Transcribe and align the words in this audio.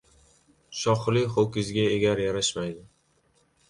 •Shoxli 0.79 1.23
ho‘kizga 1.37 1.87
egar 2.01 2.27
yarashmaydi. 2.27 2.87